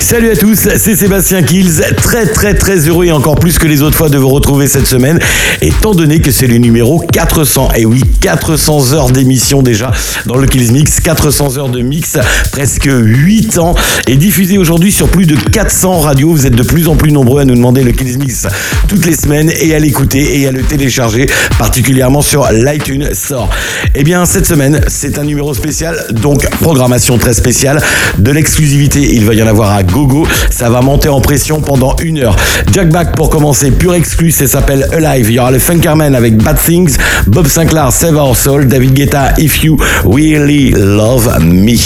Salut 0.00 0.30
à 0.30 0.36
tous, 0.36 0.68
c'est 0.76 0.96
Sébastien 0.96 1.42
Kills, 1.42 1.82
très 1.96 2.24
très 2.26 2.54
très 2.54 2.88
heureux 2.88 3.06
et 3.06 3.12
encore 3.12 3.34
plus 3.34 3.58
que 3.58 3.66
les 3.66 3.82
autres 3.82 3.96
fois 3.96 4.08
de 4.08 4.16
vous 4.16 4.28
retrouver 4.28 4.66
cette 4.66 4.86
semaine, 4.86 5.18
étant 5.60 5.94
donné 5.94 6.20
que 6.20 6.30
c'est 6.30 6.46
le 6.46 6.56
numéro 6.58 7.00
400, 7.00 7.70
et 7.76 7.84
oui 7.84 8.02
400 8.20 8.94
heures 8.94 9.10
d'émission 9.10 9.60
déjà 9.62 9.90
dans 10.24 10.36
le 10.36 10.46
Kills 10.46 10.72
Mix, 10.72 11.00
400 11.00 11.58
heures 11.58 11.68
de 11.68 11.80
mix, 11.80 12.16
presque 12.52 12.88
8 12.90 13.58
ans, 13.58 13.74
et 14.06 14.16
diffusé 14.16 14.56
aujourd'hui 14.56 14.92
sur 14.92 15.08
plus 15.08 15.26
de 15.26 15.36
400 15.36 16.00
radios, 16.00 16.30
vous 16.30 16.46
êtes 16.46 16.54
de 16.54 16.62
plus 16.62 16.88
en 16.88 16.94
plus 16.94 17.10
nombreux 17.10 17.40
à 17.40 17.44
nous 17.44 17.54
demander 17.54 17.82
le 17.82 17.92
Kills 17.92 18.18
Mix 18.18 18.46
toutes 18.88 19.04
les 19.04 19.16
semaines 19.16 19.50
et 19.60 19.74
à 19.74 19.78
l'écouter 19.78 20.40
et 20.40 20.46
à 20.46 20.52
le 20.52 20.62
télécharger, 20.62 21.26
particulièrement 21.58 22.22
sur 22.22 22.50
l'iTunes 22.52 23.10
Store. 23.12 23.50
Et 23.94 24.04
bien 24.04 24.24
cette 24.26 24.46
semaine, 24.46 24.80
c'est 24.86 25.18
un 25.18 25.24
numéro 25.24 25.52
spécial, 25.54 26.06
donc 26.12 26.48
programmation 26.60 27.18
très 27.18 27.34
spéciale, 27.34 27.82
de 28.18 28.30
l'exclusivité, 28.30 29.00
il 29.00 29.24
va 29.24 29.34
y 29.34 29.42
en 29.42 29.46
avoir 29.46 29.77
à 29.78 29.82
gogo. 29.84 30.26
Ça 30.50 30.68
va 30.68 30.80
monter 30.80 31.08
en 31.08 31.20
pression 31.20 31.60
pendant 31.60 31.96
une 32.02 32.18
heure. 32.18 32.36
Jack 32.72 32.90
Back 32.90 33.14
pour 33.14 33.30
commencer, 33.30 33.70
pur 33.70 33.94
exclu, 33.94 34.30
ça 34.30 34.46
s'appelle 34.46 34.88
Alive. 34.92 35.30
Il 35.30 35.34
y 35.34 35.38
aura 35.38 35.50
le 35.50 35.58
Funkerman 35.58 36.14
avec 36.14 36.36
Bad 36.36 36.58
Things, 36.60 36.96
Bob 37.26 37.46
Sinclair, 37.46 37.92
Save 37.92 38.16
Our 38.16 38.36
Soul, 38.36 38.66
David 38.66 38.94
Guetta, 38.94 39.34
If 39.38 39.62
You 39.62 39.78
Really 40.04 40.70
Love 40.70 41.38
Me. 41.40 41.76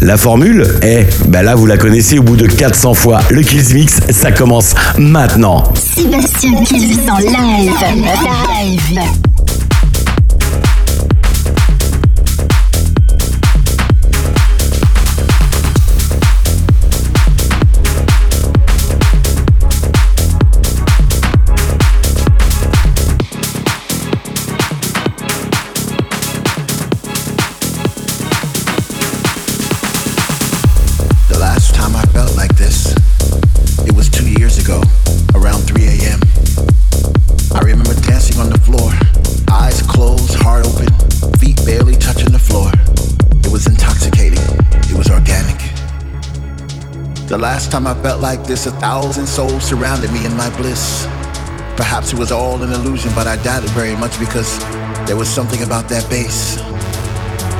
La 0.00 0.16
formule 0.16 0.66
est, 0.82 1.06
ben 1.28 1.42
là 1.42 1.54
vous 1.54 1.66
la 1.66 1.76
connaissez 1.76 2.18
au 2.18 2.22
bout 2.22 2.36
de 2.36 2.46
400 2.46 2.94
fois. 2.94 3.20
Le 3.30 3.42
Kills 3.42 3.74
Mix, 3.74 4.00
ça 4.10 4.32
commence 4.32 4.74
maintenant. 4.96 5.64
Sébastien 5.74 6.62
Kills 6.64 7.00
en 7.10 7.18
live. 7.18 7.72
Live. 8.64 9.37
The 47.28 47.36
last 47.36 47.70
time 47.70 47.86
I 47.86 47.92
felt 48.02 48.22
like 48.22 48.42
this, 48.44 48.64
a 48.64 48.70
thousand 48.80 49.26
souls 49.26 49.62
surrounded 49.62 50.10
me 50.12 50.24
in 50.24 50.34
my 50.34 50.48
bliss. 50.56 51.04
Perhaps 51.76 52.14
it 52.14 52.18
was 52.18 52.32
all 52.32 52.62
an 52.62 52.72
illusion, 52.72 53.12
but 53.14 53.26
I 53.26 53.36
doubt 53.42 53.64
it 53.64 53.70
very 53.72 53.94
much 53.94 54.18
because 54.18 54.58
there 55.06 55.14
was 55.14 55.28
something 55.28 55.62
about 55.62 55.90
that 55.90 56.08
bass 56.08 56.56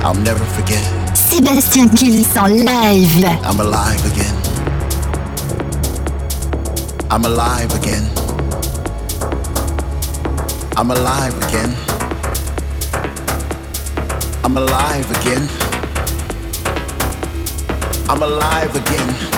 I'll 0.03 0.15
never 0.15 0.43
forget. 0.57 0.83
Sébastien 1.15 1.91
Kills 1.91 2.35
en 2.35 2.65
live. 2.65 3.25
I'm 3.45 3.61
alive 3.61 4.03
again. 4.11 4.35
I'm 7.11 7.27
alive 7.27 7.75
again. 7.75 8.09
I'm 10.79 10.91
alive 10.91 11.37
again. 11.47 11.77
I'm 14.45 14.57
alive 14.57 15.11
again. 15.21 15.47
I'm 18.09 18.23
alive 18.23 18.75
again. 18.75 19.38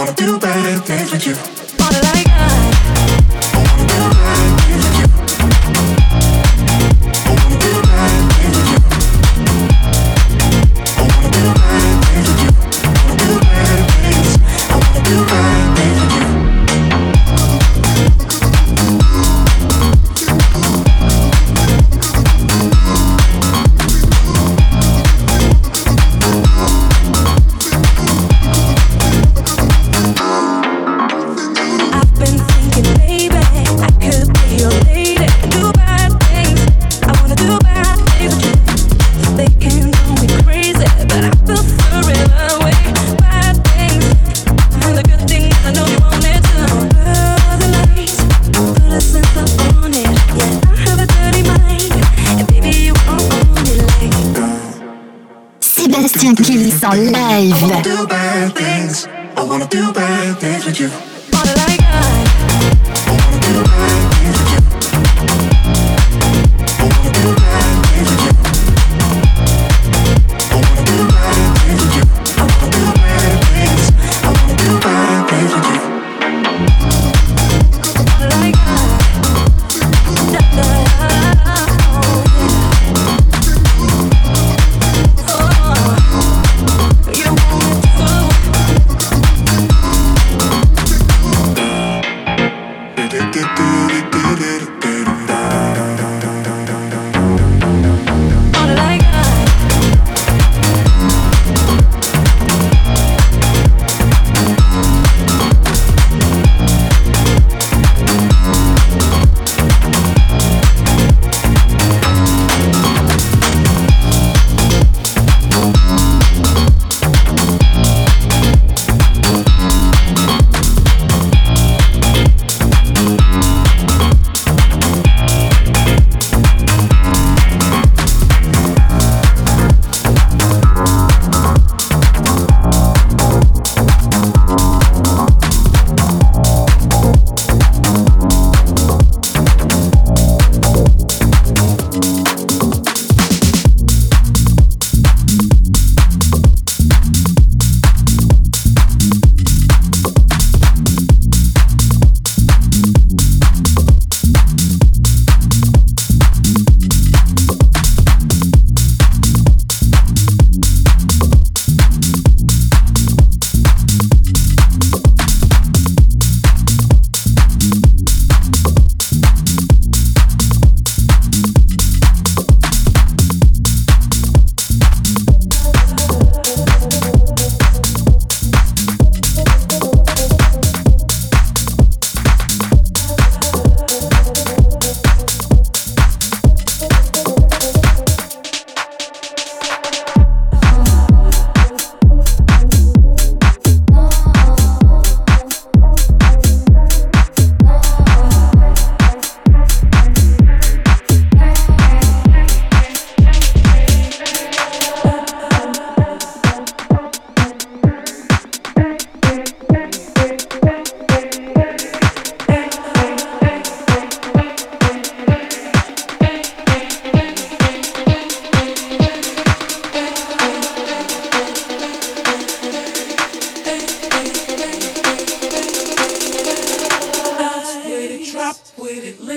wanna 0.00 0.14
do 0.14 0.38
bad 0.38 0.82
things 0.86 1.12
with 1.12 1.26
you. 1.26 1.69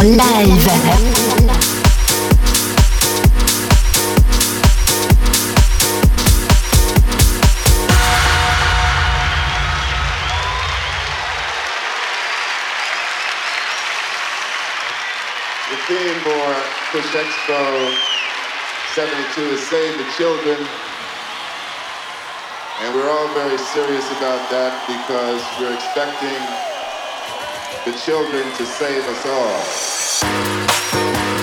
En 0.00 0.16
live. 0.16 0.64
The 15.68 15.76
theme 15.86 16.20
for 16.24 16.46
Push 16.92 17.14
Expo 17.14 17.94
72 18.94 19.40
is 19.42 19.60
Save 19.68 19.98
the 19.98 20.04
Children. 20.16 20.66
And 22.80 22.94
we're 22.94 23.10
all 23.10 23.28
very 23.34 23.58
serious 23.58 24.10
about 24.12 24.50
that 24.50 24.72
because 24.88 25.42
we're 25.60 25.74
expecting 25.74 26.69
the 27.84 27.92
children 27.92 28.42
to 28.56 28.66
save 28.66 29.06
us 29.06 29.26
all. 29.26 31.39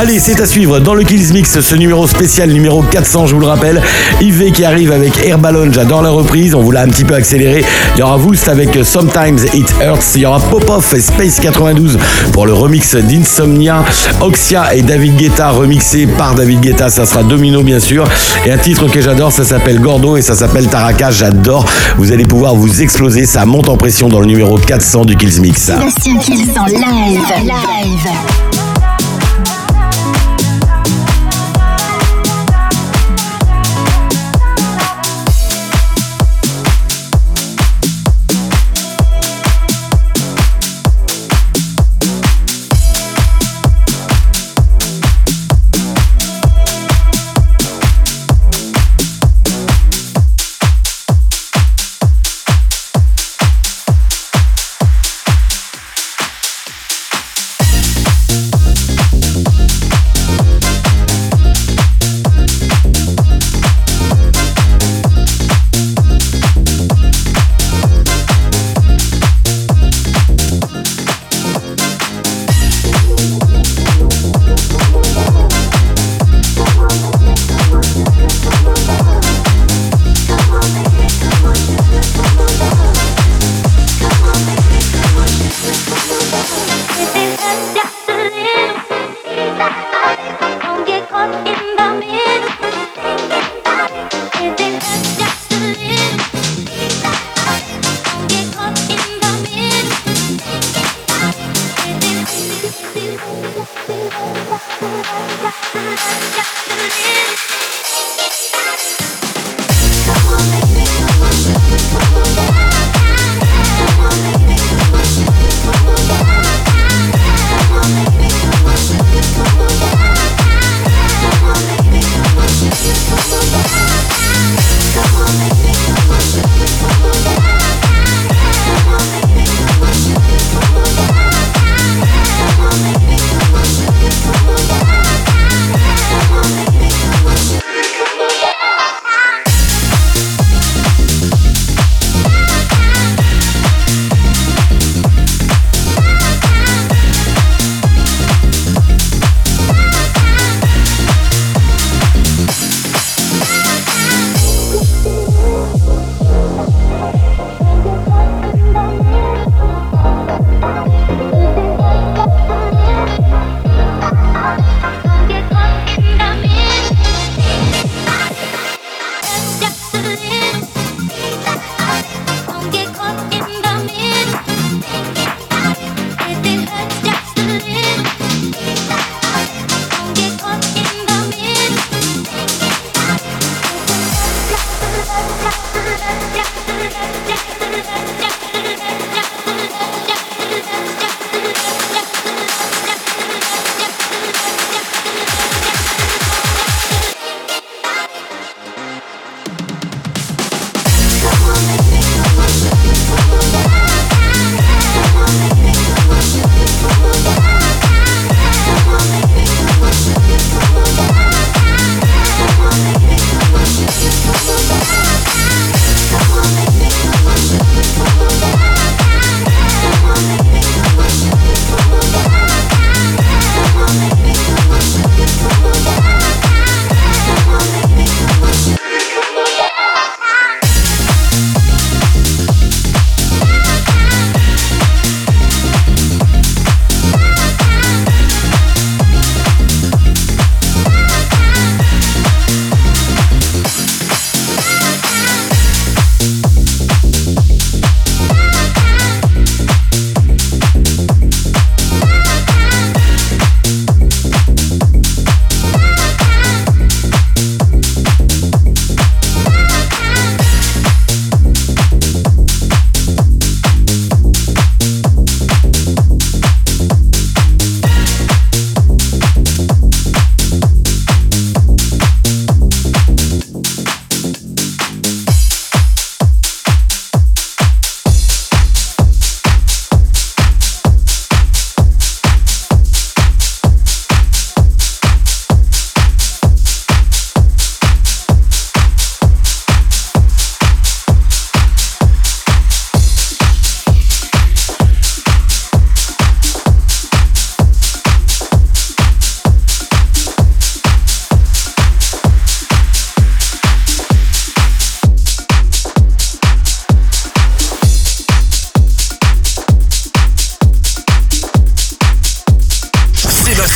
Allez, 0.00 0.20
c'est 0.20 0.40
à 0.40 0.46
suivre 0.46 0.78
dans 0.78 0.94
le 0.94 1.02
Kills 1.02 1.32
Mix, 1.32 1.58
ce 1.58 1.74
numéro 1.74 2.06
spécial 2.06 2.50
numéro 2.50 2.84
400, 2.84 3.26
je 3.26 3.34
vous 3.34 3.40
le 3.40 3.48
rappelle. 3.48 3.82
Yves 4.20 4.52
qui 4.52 4.64
arrive 4.64 4.92
avec 4.92 5.26
Air 5.26 5.38
Ballon, 5.38 5.72
j'adore 5.72 6.02
la 6.02 6.10
reprise, 6.10 6.54
on 6.54 6.62
vous 6.62 6.70
l'a 6.70 6.82
un 6.82 6.86
petit 6.86 7.02
peu 7.02 7.14
accéléré. 7.14 7.64
Il 7.96 7.98
y 7.98 8.02
aura 8.04 8.16
Woost 8.16 8.46
avec 8.46 8.78
Sometimes 8.84 9.40
It 9.54 9.74
Hurts, 9.82 10.14
il 10.14 10.20
y 10.20 10.26
aura 10.26 10.38
Pop-Off 10.38 10.94
et 10.94 11.00
Space 11.00 11.40
92 11.40 11.98
pour 12.32 12.46
le 12.46 12.52
remix 12.52 12.94
d'Insomnia, 12.94 13.84
Oxia 14.20 14.72
et 14.72 14.82
David 14.82 15.16
Guetta 15.16 15.50
remixé 15.50 16.06
par 16.06 16.36
David 16.36 16.60
Guetta, 16.60 16.90
ça 16.90 17.04
sera 17.04 17.24
Domino 17.24 17.64
bien 17.64 17.80
sûr. 17.80 18.04
Et 18.46 18.52
un 18.52 18.58
titre 18.58 18.86
que 18.86 19.00
j'adore, 19.00 19.32
ça 19.32 19.42
s'appelle 19.42 19.80
Gordo 19.80 20.16
et 20.16 20.22
ça 20.22 20.36
s'appelle 20.36 20.68
Taraka, 20.68 21.10
j'adore. 21.10 21.66
Vous 21.96 22.12
allez 22.12 22.24
pouvoir 22.24 22.54
vous 22.54 22.82
exploser, 22.82 23.26
ça 23.26 23.44
monte 23.46 23.68
en 23.68 23.76
pression 23.76 24.08
dans 24.08 24.20
le 24.20 24.26
numéro 24.26 24.58
400 24.58 25.06
du 25.06 25.16
Kills 25.16 25.40
Mix. 25.40 25.72
Kills 26.04 26.56
en. 26.56 26.66
Live. 26.66 28.47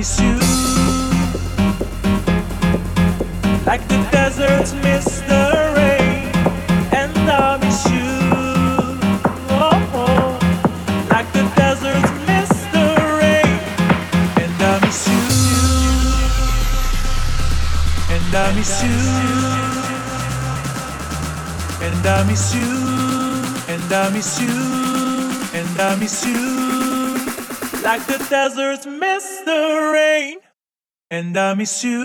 Miss 0.00 0.18
you. 0.18 0.36
Like 3.66 3.86
the 3.92 4.00
deserts 4.10 4.72
miss 4.84 5.06
the 5.30 5.44
rain, 5.76 6.32
and 7.00 7.14
I 7.28 7.58
miss 7.62 7.80
you. 7.94 8.12
Oh, 9.66 9.98
oh. 10.02 10.38
like 11.10 11.28
the 11.36 11.44
deserts 11.54 12.10
miss 12.28 12.50
the 12.74 12.86
rain, 13.20 13.52
and 14.42 14.56
I 14.70 14.74
miss 14.86 15.00
you. 15.12 15.24
And 18.14 18.32
I 18.44 18.48
miss 18.56 18.74
you. 18.86 19.00
And 21.86 22.06
I 22.06 22.18
miss 22.30 22.54
you. 22.54 22.72
And 23.72 23.92
I 23.92 24.08
miss 24.14 24.40
you. 24.40 24.56
And 25.58 25.80
I 25.80 25.96
miss 25.96 26.24
you 26.24 26.59
like 27.82 28.04
the 28.06 28.18
deserts 28.28 28.86
miss 28.86 29.40
the 29.44 29.90
rain, 29.92 30.38
and 31.10 31.36
I 31.36 31.54
miss 31.54 31.82
you. 31.82 32.02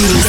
Mix. 0.00 0.24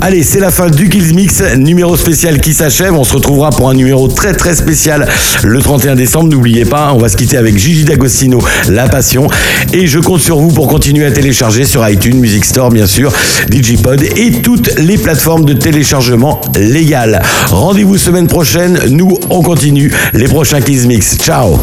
Allez, 0.00 0.22
c'est 0.22 0.38
la 0.38 0.50
fin 0.50 0.70
du 0.70 0.88
Kills 0.88 1.12
Mix, 1.12 1.42
numéro 1.56 1.96
spécial 1.96 2.40
qui 2.40 2.54
s'achève. 2.54 2.94
On 2.94 3.02
se 3.02 3.14
retrouvera 3.14 3.50
pour 3.50 3.68
un 3.68 3.74
numéro 3.74 4.06
très 4.06 4.32
très 4.32 4.54
spécial 4.54 5.08
le 5.42 5.60
31 5.60 5.96
décembre. 5.96 6.30
N'oubliez 6.30 6.64
pas, 6.64 6.92
on 6.94 6.98
va 6.98 7.08
se 7.08 7.16
quitter 7.16 7.36
avec 7.36 7.58
Gigi 7.58 7.84
D'Agostino, 7.84 8.40
La 8.68 8.88
Passion. 8.88 9.28
Et 9.72 9.88
je 9.88 9.98
compte 9.98 10.20
sur 10.20 10.38
vous 10.38 10.52
pour 10.52 10.68
continuer 10.68 11.04
à 11.04 11.10
télécharger 11.10 11.64
sur 11.64 11.86
iTunes, 11.88 12.18
Music 12.18 12.44
Store 12.44 12.70
bien 12.70 12.86
sûr, 12.86 13.12
Digipod 13.48 14.02
et 14.16 14.30
toutes 14.40 14.78
les 14.78 14.98
plateformes 14.98 15.44
de 15.44 15.52
téléchargement 15.54 16.40
légales. 16.56 17.20
Rendez-vous 17.48 17.98
semaine 17.98 18.28
prochaine. 18.28 18.78
Nous, 18.90 19.18
on 19.30 19.42
continue 19.42 19.92
les 20.14 20.28
prochains 20.28 20.60
Kills 20.60 20.86
Mix. 20.86 21.16
Ciao 21.16 21.58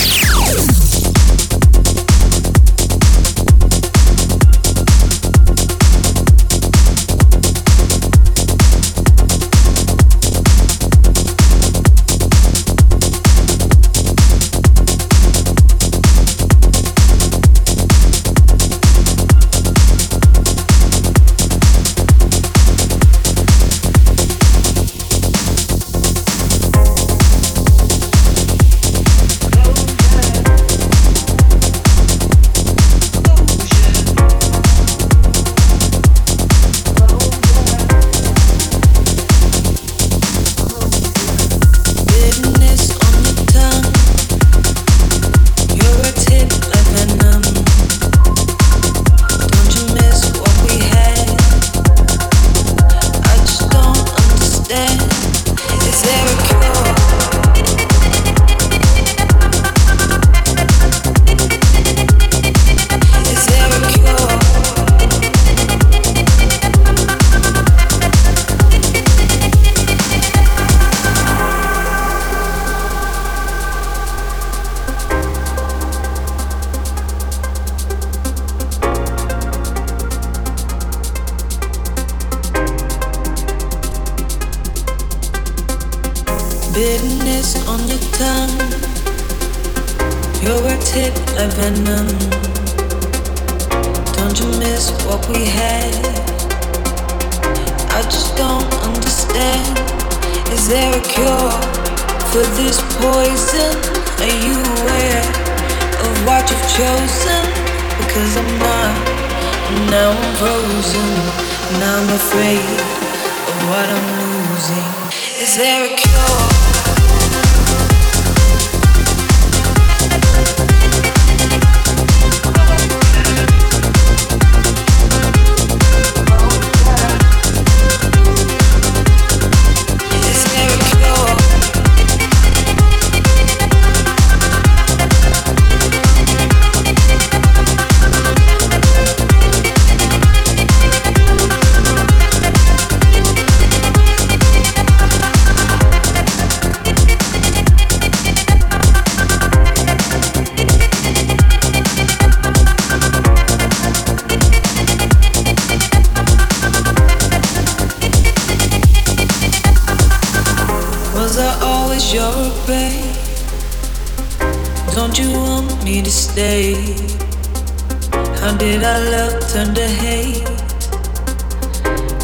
love 169.11 169.53
turn 169.53 169.75
to 169.75 169.89
hate? 170.03 170.45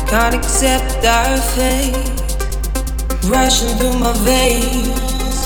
Can't 0.08 0.34
accept 0.34 1.04
our 1.04 1.36
fate 1.54 1.96
rushing 3.28 3.76
through 3.78 3.98
my 3.98 4.12
veins. 4.24 5.36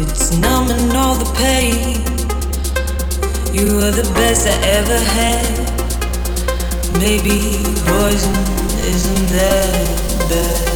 It's 0.00 0.36
numbing 0.38 0.96
all 0.96 1.14
the 1.14 1.30
pain. 1.36 2.00
You 3.54 3.76
were 3.76 3.90
the 3.90 4.10
best 4.14 4.46
I 4.46 4.56
ever 4.78 4.98
had. 5.18 5.54
Maybe 6.98 7.38
poison 7.86 8.34
isn't 8.92 9.28
that 9.36 10.28
bad. 10.30 10.73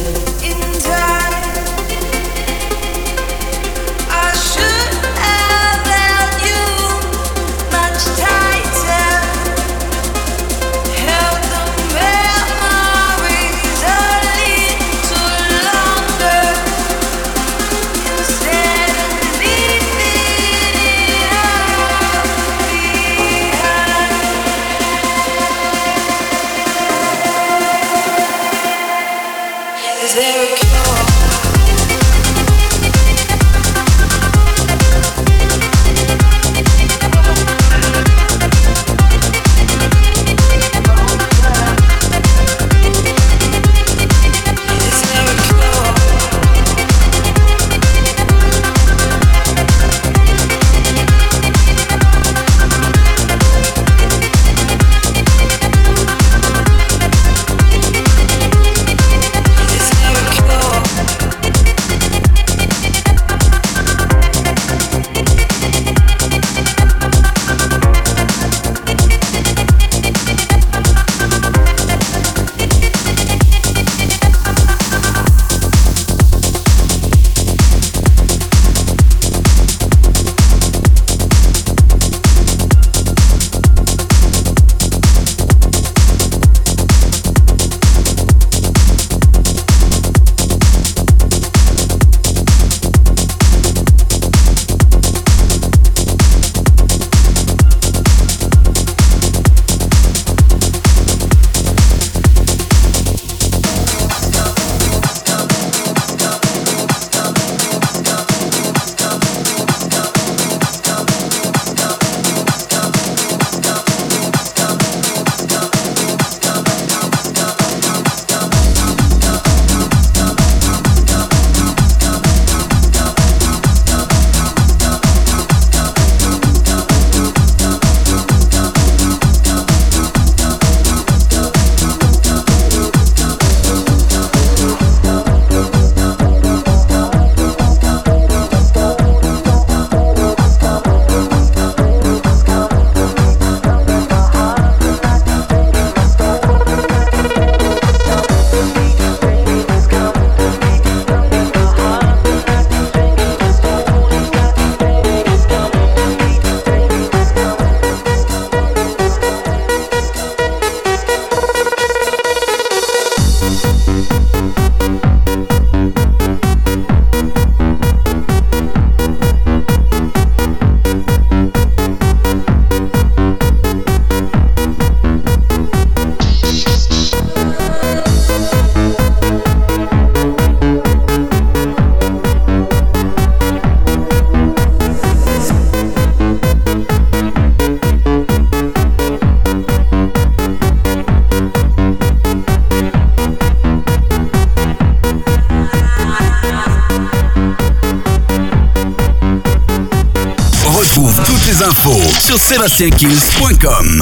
sébastienkills.com. 202.49 204.01